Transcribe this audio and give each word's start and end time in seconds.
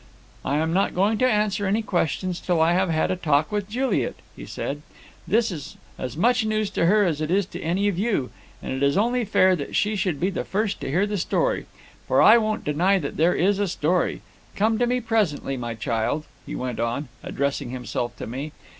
'I 0.43 0.55
am 0.57 0.73
not 0.73 0.95
going 0.95 1.19
to 1.19 1.29
answer 1.31 1.67
any 1.67 1.83
questions 1.83 2.39
till 2.39 2.59
I 2.59 2.73
have 2.73 2.89
had 2.89 3.11
a 3.11 3.15
talk 3.15 3.51
with 3.51 3.69
Juliet,' 3.69 4.15
he 4.35 4.47
said. 4.47 4.81
'This 5.27 5.51
is 5.51 5.77
as 5.99 6.17
much 6.17 6.43
news 6.43 6.71
to 6.71 6.87
her 6.87 7.05
as 7.05 7.21
it 7.21 7.29
is 7.29 7.45
to 7.45 7.61
any 7.61 7.87
of 7.87 7.99
you, 7.99 8.31
and 8.63 8.73
it 8.73 8.81
is 8.81 8.97
only 8.97 9.23
fair 9.25 9.55
that 9.55 9.75
she 9.75 9.95
should 9.95 10.19
be 10.19 10.31
the 10.31 10.43
first 10.43 10.81
to 10.81 10.89
hear 10.89 11.05
the 11.05 11.19
story. 11.19 11.67
For 12.07 12.19
I 12.19 12.39
won't 12.39 12.65
deny 12.65 12.97
that 12.97 13.17
there 13.17 13.35
is 13.35 13.59
a 13.59 13.67
story. 13.67 14.21
Come 14.55 14.79
to 14.79 14.87
me 14.87 15.01
presently, 15.01 15.55
my 15.55 15.75
child,' 15.75 16.25
he 16.47 16.55
went 16.55 16.79
on, 16.79 17.09
addressing 17.21 17.69
himself 17.69 18.15
to 18.15 18.25
me. 18.25 18.53